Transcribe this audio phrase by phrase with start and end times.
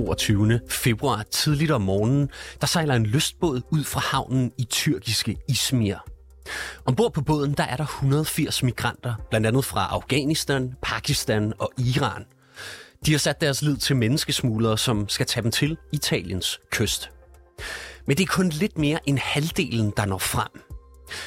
[0.00, 0.60] 22.
[0.68, 2.28] februar tidligt om morgenen,
[2.60, 5.96] der sejler en lystbåd ud fra havnen i tyrkiske Izmir.
[6.84, 12.24] Ombord på båden der er der 180 migranter, blandt andet fra Afghanistan, Pakistan og Iran.
[13.06, 17.10] De har sat deres lid til menneskesmuglere, som skal tage dem til Italiens kyst.
[18.06, 20.62] Men det er kun lidt mere end halvdelen, der når frem.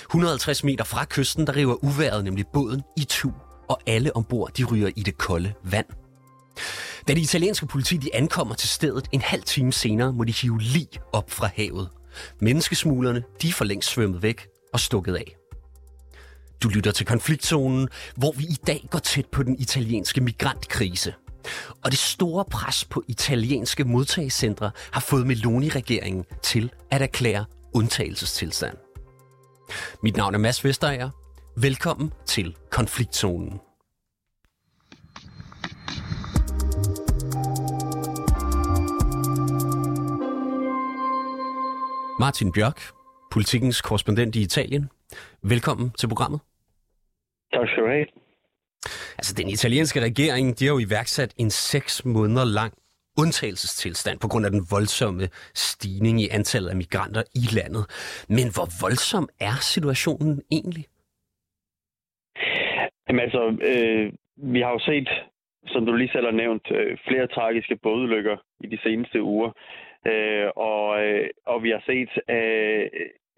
[0.01, 3.31] 150 meter fra kysten, der river uværet nemlig båden i tu,
[3.69, 6.02] og alle ombord de ryger i det kolde vand.
[7.07, 10.61] Da det italienske politi de ankommer til stedet en halv time senere, må de hive
[10.61, 11.89] lig op fra havet.
[12.41, 15.35] Menneskesmuglerne de er for længst svømmet væk og stukket af.
[16.63, 21.13] Du lytter til konfliktzonen, hvor vi i dag går tæt på den italienske migrantkrise.
[21.83, 28.77] Og det store pres på italienske modtagscentre har fået Meloni-regeringen til at erklære undtagelsestilstand.
[30.03, 31.09] Mit navn er Mads Vesterager.
[31.57, 33.59] Velkommen til Konfliktzonen.
[42.25, 42.79] Martin Bjørk,
[43.33, 44.83] politikens korrespondent i Italien.
[45.53, 46.39] Velkommen til programmet.
[47.53, 48.05] Tak skal du have.
[49.19, 52.73] Altså, den italienske regering, de har jo iværksat en seks måneder lang
[53.21, 55.25] undtagelsestilstand på grund af den voldsomme
[55.69, 57.83] stigning i antallet af migranter i landet.
[58.37, 60.85] Men hvor voldsom er situationen egentlig?
[63.05, 64.05] Jamen altså, øh,
[64.53, 65.09] vi har jo set,
[65.73, 69.51] som du lige selv har nævnt, øh, flere tragiske bådulykker i de seneste uger.
[70.05, 72.89] Øh, og, øh, og vi har set, øh,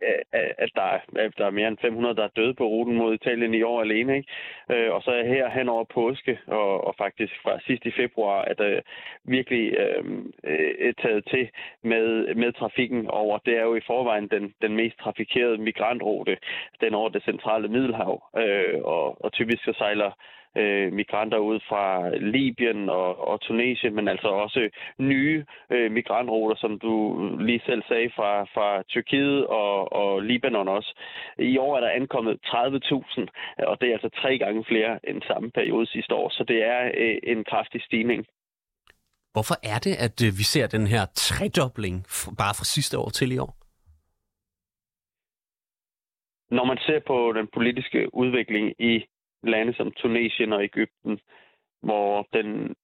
[0.04, 2.66] øh, øh, at der, er, at der er mere end 500, der er døde på
[2.68, 4.18] ruten mod Italien i år alene.
[4.18, 4.30] Ikke?
[4.72, 8.42] Øh, og så er her hen over påske, og, og faktisk fra sidst i februar,
[8.42, 8.82] at der
[9.24, 11.50] virkelig øhm, øh, taget til
[11.84, 13.38] med, med trafikken over.
[13.38, 16.38] Det er jo i forvejen den, den mest trafikerede migrantrute,
[16.82, 18.24] den over det centrale Middelhav.
[18.38, 20.12] Øh, og, og typisk så sejler
[20.56, 26.80] øh, migranter ud fra Libyen og, og Tunesien, men altså også nye øh, migrantruter, som
[26.80, 26.96] du
[27.40, 30.92] lige selv sagde, fra, fra Tyrkiet og, og Libanon også.
[31.40, 35.52] I år er der ankommet 30.000, og det er altså tre gange flere end samme
[35.52, 38.26] periode sidste år, så det er øh, en kraftig stigning.
[39.36, 41.96] Hvorfor er det, at øh, vi ser den her tredobling
[42.42, 43.54] bare fra sidste år til i år?
[46.52, 49.06] Når man ser på den politiske udvikling i
[49.50, 51.20] lande som Tunesien og Ægypten,
[51.82, 52.76] hvor den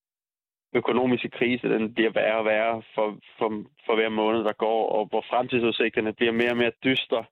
[0.73, 5.05] økonomiske krise den bliver værre og værre for, for, for hver måned, der går, og
[5.05, 7.25] hvor fremtidsudsigterne bliver mere og mere dystre.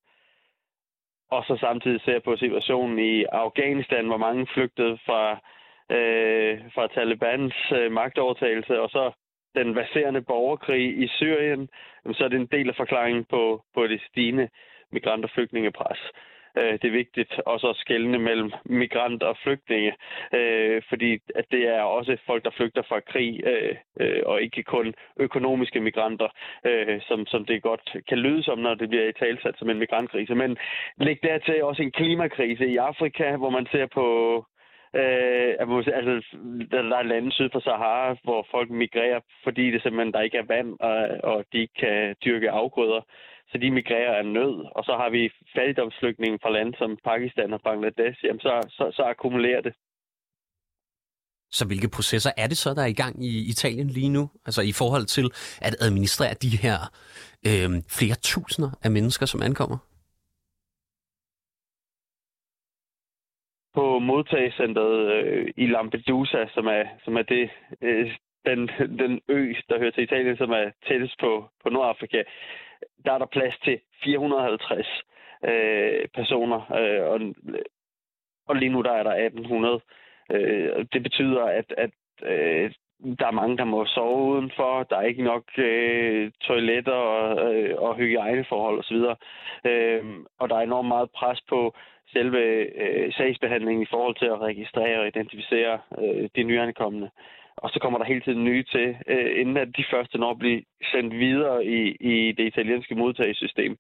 [1.32, 5.32] Og så samtidig ser på situationen i Afghanistan, hvor mange flygtede fra,
[5.98, 9.12] øh, fra Talibans øh, magtovertagelse, og så
[9.56, 11.70] den baserende borgerkrig i Syrien,
[12.14, 14.50] så er det en del af forklaringen på, på det stigende
[14.92, 16.00] migrant- og flygtningepres
[16.60, 19.94] øh, det er vigtigt også at skelne mellem migranter og flygtninge,
[20.34, 24.64] øh, fordi at det er også folk, der flygter fra krig, øh, øh, og ikke
[24.64, 26.30] kun økonomiske migranter,
[26.66, 29.80] øh, som, som det godt kan lyde som, når det bliver i talsat som en
[29.80, 30.36] migrantkrise.
[30.36, 30.58] Men
[30.98, 34.06] læg dertil også en klimakrise i Afrika, hvor man ser på
[34.96, 36.38] Øh, altså,
[36.72, 40.52] der er lande syd for Sahara, hvor folk migrerer, fordi det simpelthen der ikke er
[40.56, 43.02] vand, og, og de ikke kan dyrke afgrøder
[43.50, 44.56] så de migrerer af nød.
[44.76, 49.04] Og så har vi fattigdomsflygtninge fra lande som Pakistan og Bangladesh, jamen så, så, så
[49.04, 49.74] akkumulerer det.
[51.52, 54.30] Så hvilke processer er det så, der er i gang i Italien lige nu?
[54.46, 55.26] Altså i forhold til
[55.62, 56.78] at administrere de her
[57.50, 59.78] øh, flere tusinder af mennesker, som ankommer?
[63.74, 67.50] På modtagscenteret øh, i Lampedusa, som er, som er det,
[67.82, 68.12] øh,
[68.46, 68.60] den,
[69.02, 72.24] den ø, der hører til Italien, som er tættest på, på Nordafrika,
[73.06, 74.88] der er der plads til 450
[75.44, 77.20] øh, personer, øh, og,
[78.48, 79.82] og lige nu der er der 1800.
[80.32, 81.92] Øh, det betyder, at, at
[82.24, 82.72] øh,
[83.20, 84.84] der er mange, der må sove udenfor.
[84.84, 88.98] Der er ikke nok øh, toiletter og, øh, og hygiejneforhold osv.
[89.72, 90.04] Øh,
[90.40, 91.76] og der er enormt meget pres på
[92.14, 92.42] selve
[92.84, 97.10] øh, sagsbehandlingen i forhold til at registrere og identificere øh, de nyankomne
[97.64, 100.40] og så kommer der hele tiden nye til, øh, inden at de første når at
[100.40, 100.62] blive
[100.92, 101.82] sendt videre i,
[102.14, 103.78] i det italienske modtagelsessystem.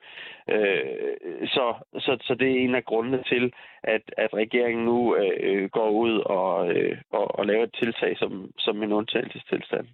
[0.50, 1.66] Øh, så,
[2.06, 3.54] så, så det er en af grundene til,
[3.84, 8.52] at, at regeringen nu øh, går ud og, øh, og, og laver et tiltag som,
[8.58, 9.88] som en undtagelsestilstand.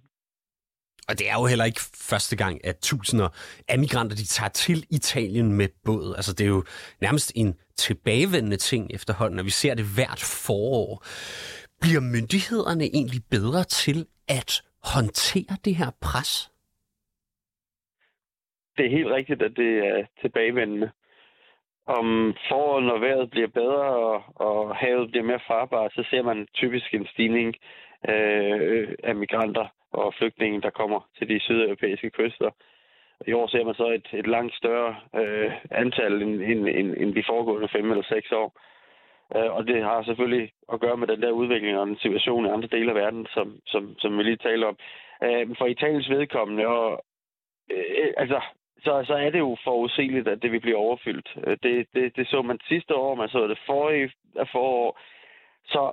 [1.08, 1.80] Og det er jo heller ikke
[2.10, 3.28] første gang, at tusinder
[3.68, 6.14] af migranter de tager til Italien med båd.
[6.16, 6.64] Altså det er jo
[7.00, 11.04] nærmest en tilbagevendende ting efterhånden, og vi ser det hvert forår.
[11.80, 14.50] Bliver myndighederne egentlig bedre til at
[14.94, 16.52] håndtere det her pres?
[18.76, 20.90] Det er helt rigtigt, at det er tilbagevendende.
[21.86, 26.46] Om foråret, når vejret bliver bedre og, og havet bliver mere farbart, så ser man
[26.54, 27.54] typisk en stigning
[28.08, 29.66] øh, af migranter.
[29.92, 32.50] og flygtninge, der kommer til de sydeuropæiske kyster.
[33.26, 37.14] I år ser man så et, et langt større øh, antal end, end, end, end
[37.14, 38.48] de foregående fem eller seks år.
[39.34, 42.48] Øh, og det har selvfølgelig at gøre med den der udvikling og den situation i
[42.48, 44.76] andre dele af verden, som, som, som vi lige taler om.
[45.24, 47.04] Øh, for Italiens vedkommende, og,
[47.70, 48.40] øh, altså,
[48.84, 51.28] så, så er det jo forudsigeligt, at det vil blive overfyldt.
[51.46, 55.00] Øh, det, det, det så man sidste år, man så det forrige øh, forår.
[55.64, 55.92] Så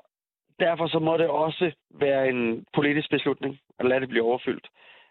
[0.60, 4.68] derfor så må det også være en politisk beslutning at lade det blive overfyldt.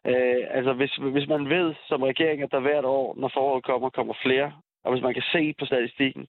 [0.07, 3.91] Øh, altså hvis, hvis man ved som regering, at der hvert år, når foråret kommer,
[3.91, 4.53] kommer flere,
[4.85, 6.27] og hvis man kan se på statistikken,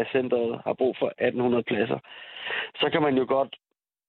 [0.00, 1.98] at centret har brug for 1800 pladser,
[2.80, 3.56] så kan man jo godt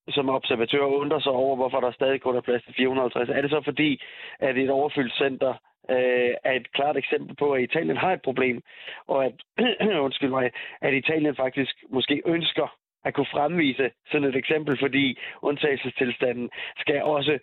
[0.09, 3.29] som observatør undre sig over, hvorfor der stadig kun er plads til 450.
[3.29, 4.01] Er det så fordi,
[4.39, 5.53] at et overfyldt center
[5.89, 8.61] øh, er et klart eksempel på, at Italien har et problem,
[9.07, 9.33] og at,
[10.07, 10.51] undskyld mig,
[10.81, 17.39] at Italien faktisk måske ønsker at kunne fremvise sådan et eksempel, fordi undtagelsestilstanden skal også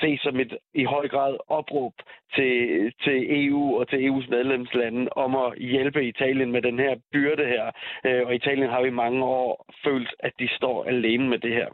[0.00, 1.92] ses som et i høj grad opråb
[2.34, 2.52] til,
[3.04, 7.64] til EU og til EU's medlemslande om at hjælpe Italien med den her byrde her.
[8.06, 11.52] Øh, og Italien har jo i mange år følt, at de står alene med det
[11.52, 11.68] her.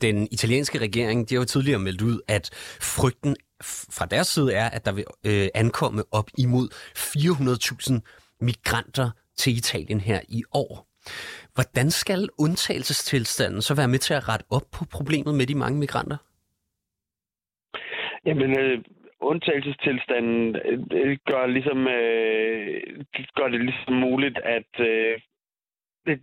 [0.00, 2.50] Den italienske regering de har jo tidligere meldt ud, at
[2.96, 3.36] frygten
[3.96, 6.68] fra deres side er, at der vil øh, ankomme op imod
[6.98, 7.94] 400.000
[8.40, 10.86] migranter til Italien her i år.
[11.54, 15.78] Hvordan skal undtagelsestilstanden så være med til at rette op på problemet med de mange
[15.78, 16.16] migranter?
[18.26, 18.78] Jamen, øh,
[19.20, 22.82] undtagelsestilstanden øh, øh, gør, ligesom, øh,
[23.34, 25.20] gør det ligesom muligt, at øh,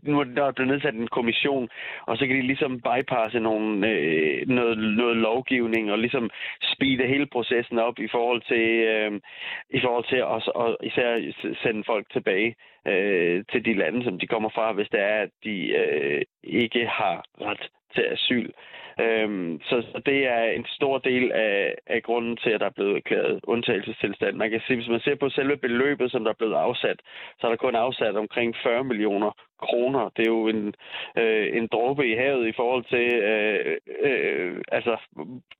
[0.03, 1.69] nu er der blevet nedsat en kommission,
[2.07, 6.29] og så kan de ligesom bypasse nogle, øh, noget, noget lovgivning og ligesom
[6.73, 9.11] speede hele processen op i forhold til, øh,
[9.69, 11.31] i forhold til os, og især
[11.63, 12.55] sende folk tilbage
[12.87, 16.85] øh, til de lande, som de kommer fra, hvis det er, at de øh, ikke
[16.87, 18.51] har ret til asyl.
[19.01, 22.77] Øhm, så, så det er en stor del af, af grunden til, at der er
[22.77, 24.35] blevet erklæret undtagelsestilstand.
[24.35, 26.99] Man kan se, hvis man ser på selve beløbet, som der er blevet afsat,
[27.39, 29.31] så er der kun afsat omkring 40 millioner
[29.61, 30.09] kroner.
[30.15, 30.73] Det er jo en,
[31.17, 34.97] øh, en dråbe i havet i forhold til, øh, øh, altså,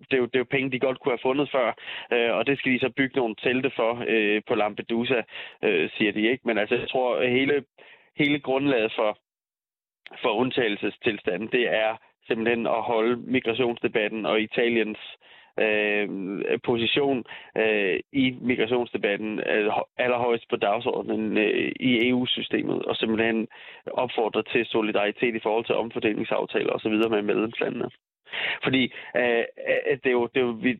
[0.09, 1.67] det er, jo, det er jo penge, de godt kunne have fundet før,
[2.13, 5.21] øh, og det skal de så bygge nogle telte for øh, på Lampedusa,
[5.63, 6.43] øh, siger de ikke.
[6.47, 7.63] Men altså, jeg tror, hele,
[8.17, 9.17] hele grundlaget for,
[10.21, 11.97] for undtagelsestilstanden, det er
[12.31, 14.99] simpelthen at holde migrationsdebatten og Italiens
[15.59, 16.07] øh,
[16.63, 17.23] position
[17.57, 23.47] øh, i migrationsdebatten øh, allerhøjst på dagsordenen øh, i EU-systemet, og simpelthen
[23.87, 26.95] opfordre til solidaritet i forhold til omfordelingsaftaler osv.
[27.15, 27.89] med medlemslandene.
[28.63, 30.79] Fordi øh, øh, det er jo, det er jo vi,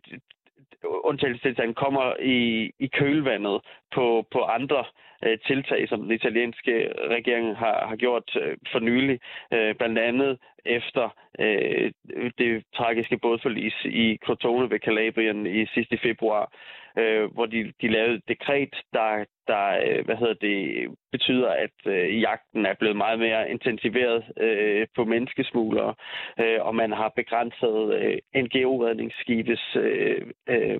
[0.83, 3.62] undtagelsestilstanden kommer i, i kølvandet
[3.95, 4.86] på, på andre
[5.25, 9.19] øh, tiltag, som den italienske regering har, har gjort øh, for nylig.
[9.54, 11.09] Øh, blandt andet efter
[11.39, 11.91] øh,
[12.37, 16.53] det tragiske bådforlis i Crotone ved Calabrien i sidste februar,
[16.97, 21.77] øh, hvor de, de lavede et dekret, der, der øh, hvad hedder det, betyder, at
[21.85, 25.93] øh, jagten er blevet meget mere intensiveret øh, på menneskesmuglere,
[26.39, 30.79] øh, og man har begrænset øh, NGO-redningsskibes øh, øh,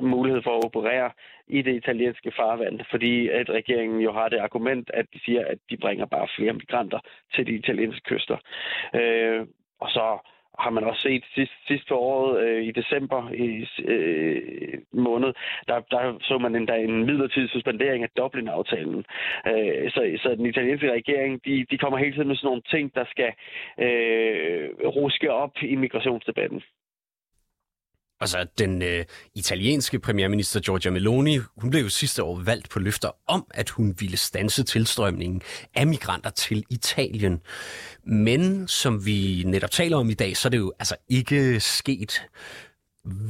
[0.00, 1.10] mulighed for at operere
[1.50, 5.58] i det italienske farvand, fordi at regeringen jo har det argument, at de siger, at
[5.70, 7.00] de bringer bare flere migranter
[7.34, 8.36] til de italienske kyster.
[8.94, 9.46] Øh,
[9.80, 10.18] og så
[10.58, 15.32] har man også set sidst, sidst på året øh, i december i øh, måned,
[15.68, 19.04] der, der så man endda en midlertidig suspendering af Dublin-aftalen.
[19.46, 22.94] Øh, så, så den italienske regering, de, de kommer hele tiden med sådan nogle ting,
[22.94, 23.32] der skal
[23.78, 26.62] øh, ruske op i migrationsdebatten.
[28.20, 33.10] Altså, den øh, italienske premierminister Giorgia Meloni, hun blev jo sidste år valgt på løfter
[33.28, 35.42] om, at hun ville stanse tilstrømningen
[35.74, 37.40] af migranter til Italien.
[38.04, 42.12] Men som vi netop taler om i dag, så er det jo altså ikke sket.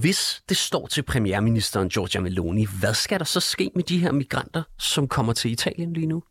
[0.02, 4.12] Hvis det står til premierministeren Giorgia Meloni, hvad skal der så ske med de her
[4.12, 6.23] migranter, som kommer til Italien lige nu?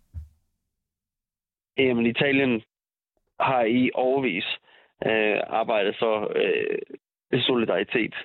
[1.77, 2.61] Jamen, Italien
[3.39, 4.45] har i overvis
[5.05, 6.79] øh, arbejdet for øh,
[7.37, 8.15] solidaritet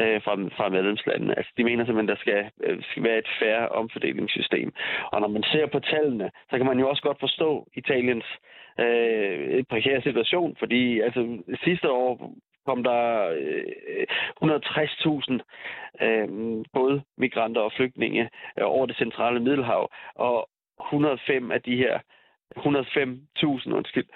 [0.00, 1.38] øh, fra, fra medlemslandene.
[1.38, 4.72] Altså, de mener simpelthen, at der skal, øh, skal være et færre omfordelingssystem.
[5.12, 8.24] Og når man ser på tallene, så kan man jo også godt forstå Italiens
[8.80, 12.32] øh, prekære situation, fordi altså, sidste år
[12.66, 14.06] kom der øh,
[14.44, 16.28] 160.000 øh,
[16.72, 20.48] både migranter og flygtninge øh, over det centrale Middelhav, og
[20.80, 21.98] 105 af de her
[22.56, 24.06] 105.000, undskyld,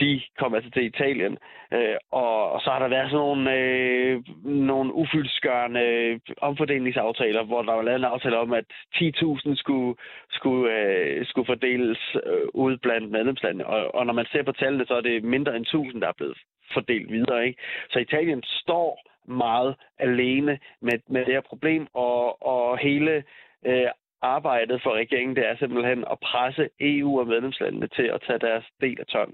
[0.00, 1.38] de kom altså til Italien.
[1.72, 7.82] Øh, og, så har der været sådan nogle, øh, nogle ufyldsgørende omfordelingsaftaler, hvor der var
[7.82, 9.96] lavet en aftale om, at 10.000 skulle,
[10.30, 13.66] skulle, øh, skulle fordeles øh, ud blandt medlemslandene.
[13.66, 16.12] Og, og når man ser på tallene, så er det mindre end 1.000, der er
[16.16, 16.38] blevet
[16.74, 17.46] fordelt videre.
[17.46, 17.62] Ikke?
[17.90, 23.24] Så Italien står meget alene med, med det her problem, og, og hele
[23.66, 23.86] øh,
[24.22, 28.64] arbejdet for regeringen, det er simpelthen at presse EU og medlemslandene til at tage deres
[28.80, 29.32] del af tørn.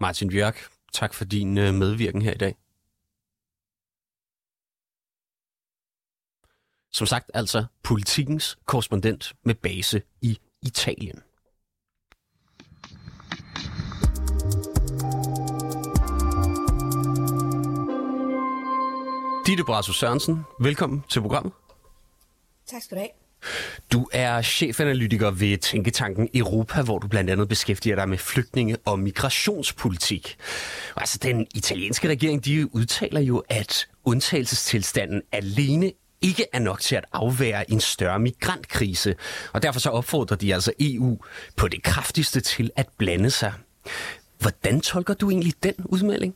[0.00, 0.58] Martin Bjørk,
[0.92, 2.54] tak for din øh, medvirken her i dag.
[6.92, 11.22] Som sagt altså politikens korrespondent med base i Italien.
[19.46, 21.52] Ditte Brasso Sørensen, velkommen til programmet.
[22.70, 23.10] Tak skal du have.
[23.92, 28.98] Du er chefanalytiker ved Tænketanken Europa, hvor du blandt andet beskæftiger dig med flygtninge- og
[28.98, 30.36] migrationspolitik.
[30.96, 37.04] Altså, den italienske regering, de udtaler jo, at undtagelsestilstanden alene ikke er nok til at
[37.12, 39.14] afvære en større migrantkrise.
[39.52, 41.18] Og derfor så opfordrer de altså EU
[41.56, 43.52] på det kraftigste til at blande sig.
[44.38, 46.34] Hvordan tolker du egentlig den udmelding?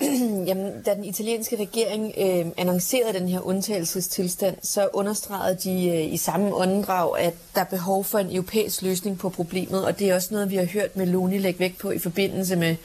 [0.48, 6.16] Jamen, da den italienske regering øh, annoncerede den her undtagelsestilstand, så understregede de øh, i
[6.16, 10.14] samme åndedrag, at der er behov for en europæisk løsning på problemet, og det er
[10.14, 12.76] også noget, vi har hørt Meloni lægge vægt på i forbindelse med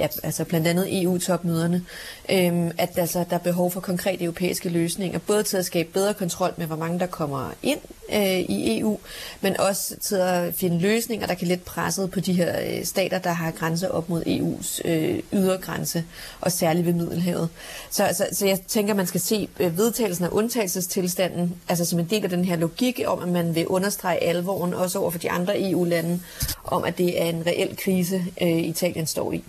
[0.00, 1.84] ja, altså blandt andet EU-topmøderne,
[2.30, 6.14] øhm, at altså, der er behov for konkrete europæiske løsninger, både til at skabe bedre
[6.14, 7.78] kontrol med, hvor mange der kommer ind
[8.12, 8.98] øh, i EU,
[9.40, 13.18] men også til at finde løsninger, der kan let presset på de her øh, stater,
[13.18, 16.04] der har grænser op mod EU's øh, ydergrænse,
[16.40, 17.48] og særligt ved Middelhavet.
[17.90, 22.06] Så, så, så jeg tænker, man skal se øh, vedtagelsen af undtagelsestilstanden, altså som en
[22.10, 25.30] del af den her logik om, at man vil understrege alvoren også over for de
[25.30, 26.20] andre EU-lande,
[26.64, 29.44] om at det er en reel krise, øh, Italien står i.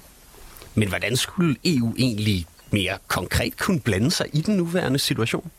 [0.75, 5.51] Men hvordan skulle EU egentlig mere konkret kunne blande sig i den nuværende situation?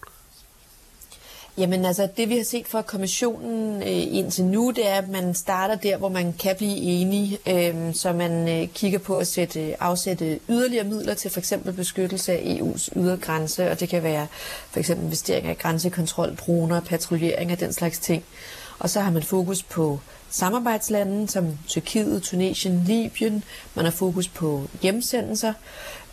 [1.58, 5.34] Jamen altså, det vi har set fra kommissionen øh, indtil nu, det er, at man
[5.34, 9.60] starter der, hvor man kan blive enige, øh, så man øh, kigger på at sætte,
[9.60, 14.26] øh, afsætte yderligere midler til for eksempel beskyttelse af EU's ydergrænse, og det kan være
[14.70, 18.24] for eksempel investeringer i grænsekontrol, droner, patruljering og den slags ting.
[18.78, 20.00] Og så har man fokus på
[20.30, 23.44] samarbejdslande som Tyrkiet, Tunesien, Libyen.
[23.74, 25.52] Man har fokus på hjemsendelser.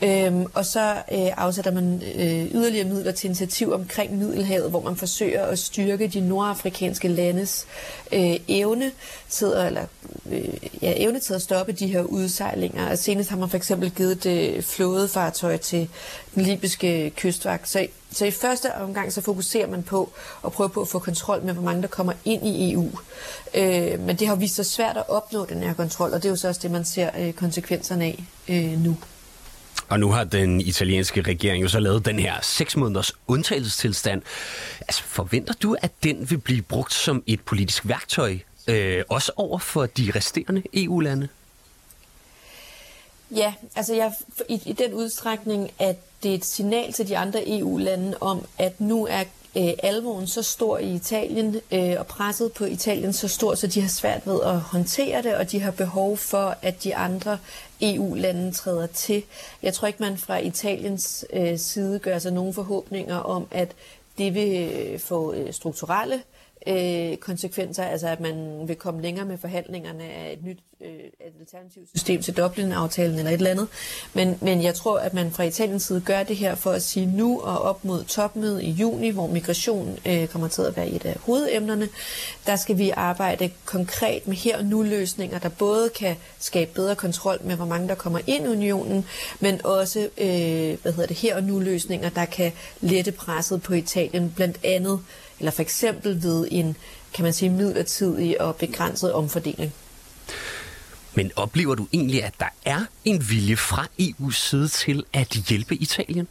[0.04, 4.96] Øhm, og så øh, afsætter man øh, yderligere midler til initiativ omkring Middelhavet, hvor man
[4.96, 7.68] forsøger at styrke de nordafrikanske landes
[8.12, 8.92] øh, evne
[9.30, 9.86] til, eller,
[10.32, 12.90] øh, ja, evne til at stoppe de her udsejlinger.
[12.90, 15.90] Og senest har man for eksempel givet et øh, flådefartøj til
[16.36, 17.70] den libyske kystvagt.
[17.70, 20.10] Så, så i første omgang så fokuserer man på
[20.46, 22.90] at prøve på at få kontrol med, hvor mange der kommer ind i EU.
[23.54, 26.30] Øh, men det har vist sig svært at opnå den her kontrol, og det er
[26.30, 28.98] jo så også det, man ser øh, konsekvenserne af øh, nu.
[29.90, 34.22] Og nu har den italienske regering jo så lavet den her seks måneders undtagelsestilstand.
[34.80, 38.38] Altså, forventer du, at den vil blive brugt som et politisk værktøj,
[38.68, 41.28] øh, også over for de resterende EU-lande?
[43.36, 44.14] Ja, altså jeg,
[44.50, 48.82] i, i den udstrækning, at det er et signal til de andre EU-lande om, at
[48.82, 49.24] nu er
[49.58, 53.82] øh, alvoren så stor i Italien, øh, og presset på Italien så stort, så de
[53.82, 57.38] har svært ved at håndtere det, og de har behov for, at de andre
[57.82, 59.24] EU-lande træder til.
[59.64, 63.72] Jeg tror ikke, man fra Italiens øh, side gør sig nogen forhåbninger om, at
[64.18, 66.22] det vil øh, få øh, strukturelle
[66.68, 71.34] øh, konsekvenser, altså at man vil komme længere med forhandlingerne af et nyt øh, et
[71.40, 73.68] alternativt system til Dublin-aftalen eller et eller andet.
[74.14, 77.06] Men, men jeg tror, at man fra Italiens side gør det her for at sige
[77.06, 81.06] nu og op mod topmødet i juni, hvor migration øh, kommer til at være et
[81.06, 81.90] af hovedemnerne,
[82.46, 86.96] der skal vi arbejde konkret med her og nu løsninger, der både kan skabe bedre
[86.96, 89.06] kontrol med, hvor mange der kommer ind i unionen,
[89.40, 92.52] men også øh, hvad hedder det, her og nu løsninger, der kan
[92.82, 95.00] lette presset på Italien, blandt andet
[95.42, 96.78] eller for eksempel ved en,
[97.14, 99.74] kan man sige, midlertidig og begrænset omfordeling.
[101.14, 105.76] Men oplever du egentlig, at der er en vilje fra EU's side til at hjælpe
[105.76, 106.28] Italien?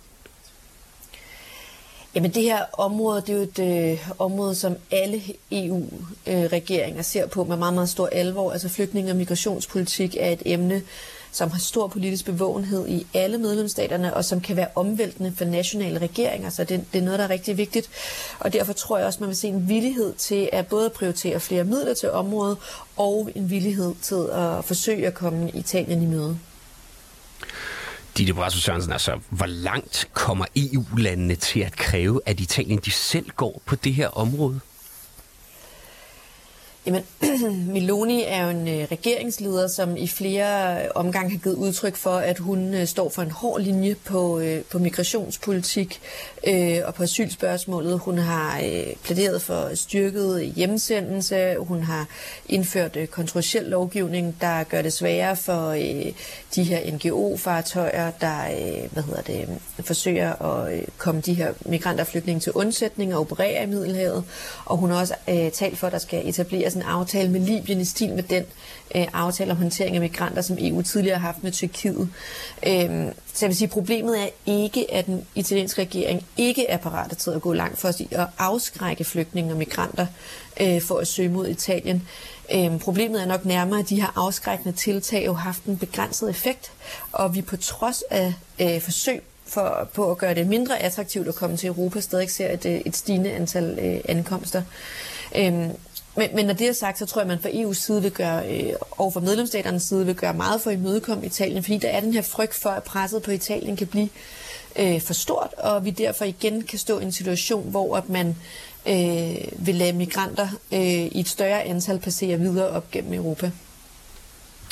[2.15, 7.27] Jamen det her område, det er jo et øh, område, som alle EU-regeringer øh, ser
[7.27, 8.53] på med meget, meget stor alvor.
[8.53, 10.83] Altså flygtninge- og migrationspolitik er et emne,
[11.33, 15.99] som har stor politisk bevågenhed i alle medlemsstaterne, og som kan være omvæltende for nationale
[15.99, 16.51] regeringer.
[16.51, 17.91] Så det, det er noget, der er rigtig vigtigt.
[18.39, 21.65] Og derfor tror jeg også, man vil se en villighed til at både prioritere flere
[21.65, 22.59] midler til området,
[22.97, 26.39] og en villighed til at forsøge at komme Italien i møde.
[28.19, 33.31] Ditte Brasso Sørensen, altså, hvor langt kommer EU-landene til at kræve, at Italien de selv
[33.37, 34.61] går på det her område?
[36.87, 37.03] Jamen,
[37.73, 42.11] Meloni er jo en øh, regeringsleder, som i flere øh, omgange har givet udtryk for,
[42.17, 46.01] at hun øh, står for en hård linje på, på migrationspolitik
[46.47, 47.99] øh, og på asylspørgsmålet.
[47.99, 51.57] Hun har øh, plæderet for styrket hjemsendelse.
[51.59, 52.07] Hun har
[52.49, 56.13] indført øh, kontroversiel lovgivning, der gør det sværere for øh,
[56.55, 59.49] de her NGO-fartøjer, der øh, hvad hedder det,
[59.81, 64.25] forsøger at øh, komme de her migranter og flygtninge til undsætning og operere i Middelhavet.
[64.65, 67.81] Og hun har også øh, talt for, at der skal etableres en aftale med Libyen
[67.81, 68.45] i stil med den
[68.95, 72.09] øh, aftale om håndtering af migranter, som EU tidligere har haft med Tyrkiet.
[72.67, 77.17] Øh, så jeg vil sige, problemet er ikke, at den italienske regering ikke er parat
[77.19, 80.07] til at gå langt for at afskrække flygtninge og migranter
[80.61, 82.09] øh, for at søge mod Italien.
[82.55, 86.31] Øhm, problemet er nok nærmere, at de her afskrækkende tiltag jo har haft en begrænset
[86.31, 86.73] effekt,
[87.13, 91.35] og vi på trods af øh, forsøg for, på at gøre det mindre attraktivt at
[91.35, 94.63] komme til Europa, stadig ser et, øh, et stigende antal øh, ankomster.
[95.37, 95.71] Øhm,
[96.17, 98.11] men, men når det er sagt, så tror jeg, at man fra EU's side vil
[98.11, 101.89] gøre, øh, og fra medlemsstaternes side vil gøre meget for at imødekomme Italien, fordi der
[101.89, 104.09] er den her frygt for, at presset på Italien kan blive
[104.79, 108.37] øh, for stort, og vi derfor igen kan stå i en situation, hvor at man
[108.87, 113.51] øh, vil lade migranter øh, i et større antal passere videre op gennem Europa.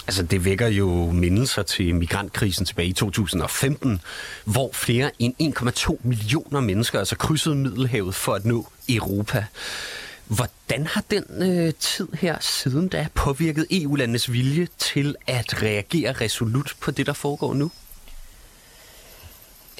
[0.06, 4.00] Altså, det vækker jo mindelser til migrantkrisen tilbage i 2015,
[4.44, 9.44] hvor flere end 1,2 millioner mennesker altså krydsede Middelhavet for at nå Europa.
[10.28, 16.76] Hvordan har den øh, tid her siden da påvirket EU-landenes vilje til at reagere resolut
[16.80, 17.70] på det, der foregår nu?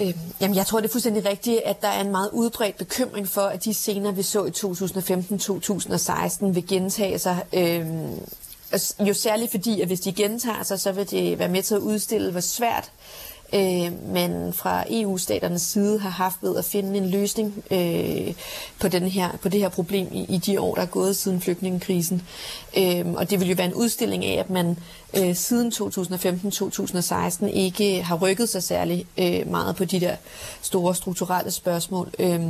[0.01, 3.29] Øh, jamen, jeg tror, det er fuldstændig rigtigt, at der er en meget udbredt bekymring
[3.29, 7.45] for, at de scener, vi så i 2015-2016, vil gentage sig.
[7.53, 7.87] Øh,
[9.09, 11.81] jo særligt fordi, at hvis de gentager sig, så vil det være med til at
[11.81, 12.91] udstille, hvor svært
[13.53, 18.35] øh, man fra EU-staternes side har haft ved at finde en løsning øh,
[18.81, 21.41] på, den her, på det her problem i, i de år, der er gået siden
[21.41, 22.23] flygtningekrisen.
[22.79, 24.79] Øh, og det vil jo være en udstilling af, at man
[25.17, 30.17] øh, siden 2015-2016 ikke har rykket sig særlig øh, meget på de der
[30.63, 32.11] store strukturelle spørgsmål.
[32.19, 32.41] Øh,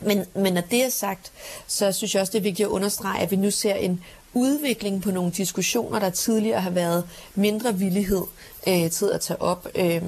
[0.00, 1.32] men, men når det er sagt,
[1.66, 4.04] så synes jeg også, det er vigtigt at understrege, at vi nu ser en
[4.34, 7.04] udvikling på nogle diskussioner, der tidligere har været
[7.34, 8.22] mindre villighed
[8.68, 9.68] øh, til at tage op.
[9.74, 10.02] Øh,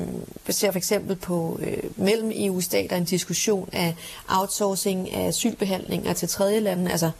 [0.47, 3.95] vi ser for eksempel på øh, mellem EU-stater en diskussion af
[4.29, 7.11] outsourcing af asylbehandlinger til tredje lande, altså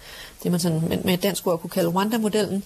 [0.43, 2.65] det man sådan med, med et dansk ord kunne kalde Rwanda-modellen.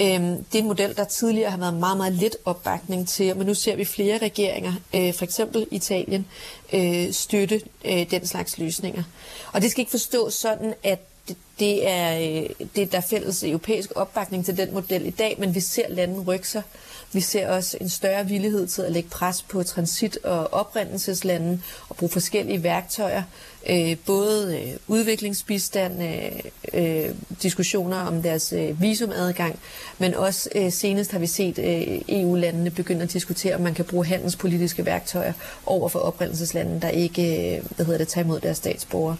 [0.00, 3.46] Øh, det er en model, der tidligere har været meget, meget lidt opbakning til, men
[3.46, 6.26] nu ser vi flere regeringer, øh, for eksempel Italien,
[6.72, 9.02] øh, støtte øh, den slags løsninger.
[9.52, 10.98] Og det skal ikke forstås sådan, at
[11.58, 15.54] det er, øh, det det, der fælles europæisk opbakning til den model i dag, men
[15.54, 16.62] vi ser lande rykke sig.
[17.12, 21.96] Vi ser også en større villighed til at lægge pres på transit- og oprindelseslande og
[21.96, 23.22] bruge forskellige værktøjer.
[23.70, 26.40] Øh, både øh, udviklingsbistand, øh,
[26.72, 29.58] øh diskussioner om deres øh, visumadgang,
[29.98, 31.58] men også senest har vi set
[32.08, 35.32] EU-landene begynde at diskutere, om man kan bruge handelspolitiske værktøjer
[35.66, 39.16] over for oprindelseslande, der ikke hvad hedder det, tager imod deres statsborgere.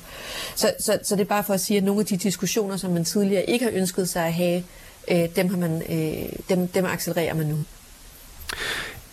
[0.57, 2.91] Så, så, så det er bare for at sige, at nogle af de diskussioner, som
[2.91, 4.63] man tidligere ikke har ønsket sig at have,
[5.37, 5.83] dem, har man,
[6.49, 7.65] dem, dem accelererer man nu.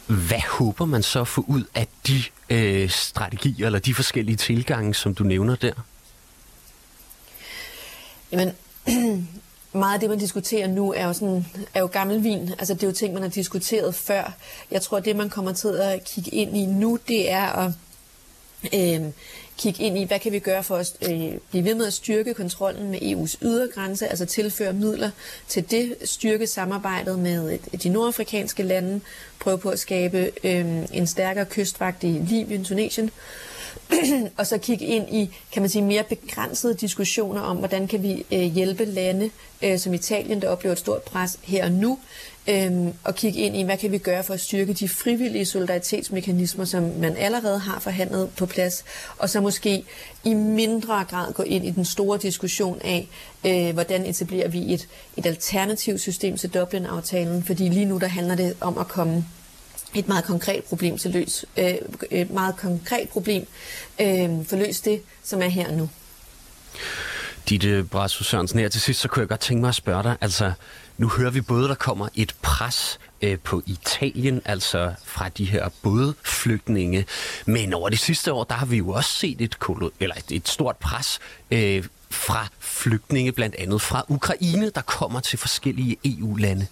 [0.08, 4.94] Hvad håber man så at få ud af de øh, strategier eller de forskellige tilgange,
[4.94, 5.74] som du nævner der?
[8.32, 8.52] Jamen,
[9.74, 12.50] meget af det, man diskuterer nu, er jo, sådan, er jo gammel vin.
[12.60, 14.34] Altså, det er jo ting, man har diskuteret før.
[14.72, 17.72] Jeg tror, det, man kommer til at kigge ind i nu, det er at
[18.74, 19.12] øh,
[19.58, 22.34] kigge ind i, hvad kan vi gøre for at øh, blive ved med at styrke
[22.34, 25.10] kontrollen med EU's ydergrænse, altså tilføre midler
[25.48, 29.02] til det, styrke samarbejdet med øh, de nordafrikanske lande,
[29.40, 33.12] prøve på at skabe øh, en stærkere kystvagt i Libyen, Tunesien,
[34.38, 38.26] og så kigge ind i, kan man sige, mere begrænsede diskussioner om, hvordan kan vi
[38.32, 39.30] øh, hjælpe lande
[39.64, 42.00] øh, som Italien, der oplever et stort pres her og nu,
[42.48, 46.66] øhm, og kigge ind i, hvad kan vi gøre for at styrke de frivillige solidaritetsmekanismer,
[46.66, 48.86] som man allerede har forhandlet på plads,
[49.18, 49.84] og så måske
[50.24, 53.08] i mindre grad gå ind i den store diskussion af,
[53.46, 58.36] øh, hvordan etablerer vi et, et alternativt system til Dublin-aftalen, fordi lige nu der handler
[58.36, 59.26] det om at komme
[59.96, 61.76] et meget konkret problem til løs, øh,
[62.12, 63.48] et meget konkret problem
[64.02, 65.90] øh, for løs det, som er her nu.
[67.50, 70.18] Ditte Brassus Sørensen, her til sidst, så kunne jeg godt tænke mig at spørge dig,
[70.22, 70.54] altså
[70.98, 75.70] nu hører vi både, der kommer et pres øh, på Italien, altså fra de her
[75.82, 77.06] bådflygtninge,
[77.46, 79.58] men over de sidste år, der har vi jo også set et,
[80.00, 81.20] eller et, et stort pres
[81.52, 86.68] øh, fra flygtninge, blandt andet fra Ukraine, der kommer til forskellige EU-lande.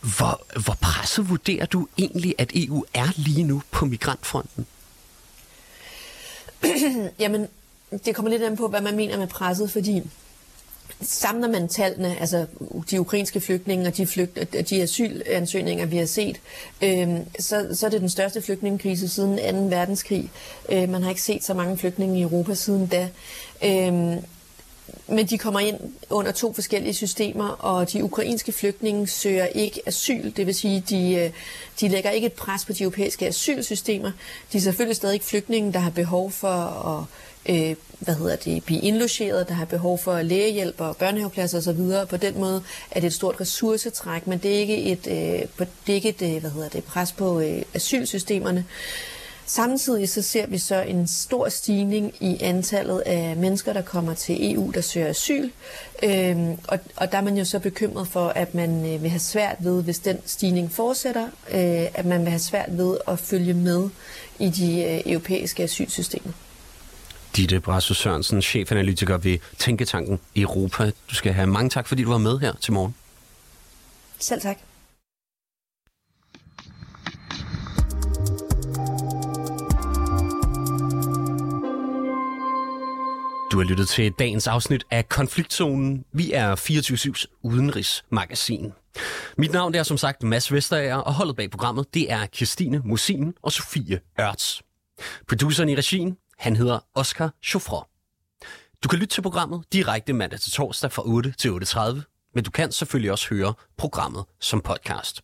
[0.00, 4.66] Hvor, hvor presset vurderer du egentlig, at EU er lige nu på migrantfronten?
[7.20, 7.48] Jamen,
[8.04, 10.02] det kommer lidt an på, hvad man mener med presset, fordi
[11.00, 12.46] samler man tallene, altså
[12.90, 16.40] de ukrainske flygtninge og de, flygt, de asylansøgninger, vi har set,
[16.82, 19.76] øh, så, så er det den største flygtningekrise siden 2.
[19.76, 20.30] verdenskrig.
[20.72, 23.08] Øh, man har ikke set så mange flygtninge i Europa siden da.
[23.64, 24.22] Øh,
[25.06, 25.76] men de kommer ind
[26.10, 31.14] under to forskellige systemer, og de ukrainske flygtninge søger ikke asyl, det vil sige, de,
[31.14, 31.30] øh,
[31.80, 34.10] de lægger ikke et pres på de europæiske asylsystemer.
[34.52, 37.04] De er selvfølgelig stadig flygtninge, der har behov for at
[37.48, 42.06] øh, hvad hedder det, blive indlogeret, der har behov for lægehjælp og børnehavepladser osv.
[42.08, 45.92] På den måde er det et stort ressourcetræk, men det er ikke et, øh, det
[45.92, 48.64] er ikke et øh, hvad hedder det, pres på øh, asylsystemerne.
[49.48, 54.54] Samtidig så ser vi så en stor stigning i antallet af mennesker, der kommer til
[54.54, 55.50] EU, der søger asyl.
[56.02, 59.20] Øhm, og, og der er man jo så bekymret for, at man øh, vil have
[59.20, 63.54] svært ved, hvis den stigning fortsætter, øh, at man vil have svært ved at følge
[63.54, 63.88] med
[64.38, 66.32] i de øh, europæiske asylsystemer.
[67.36, 70.90] Ditte Brasso Sørensen, chefanalytiker ved Tænketanken Europa.
[71.10, 72.94] Du skal have mange tak, fordi du var med her til morgen.
[74.18, 74.67] Selv tak.
[83.58, 86.04] Du har lyttet til dagens afsnit af Konfliktzonen.
[86.12, 88.72] Vi er 24-7's udenrigsmagasin.
[89.38, 93.34] Mit navn er som sagt Mads Vesterager, og holdet bag programmet det er Christine Musin
[93.42, 94.62] og Sofie Ørts.
[95.28, 97.84] Produceren i regien, han hedder Oscar Chauffre.
[98.82, 102.50] Du kan lytte til programmet direkte mandag til torsdag fra 8 til 8.30, men du
[102.50, 105.22] kan selvfølgelig også høre programmet som podcast.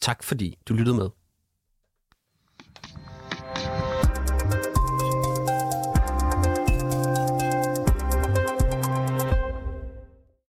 [0.00, 1.19] Tak fordi du lyttede med.